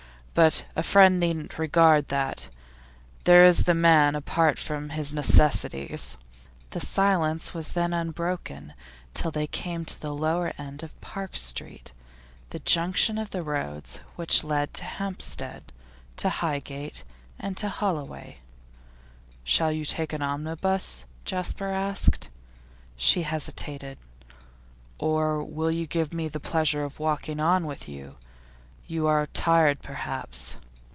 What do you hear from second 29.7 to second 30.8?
perhaps?